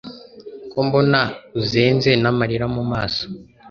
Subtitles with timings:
[0.71, 1.19] ko mbona
[1.59, 3.25] uzenze namarira mumaso!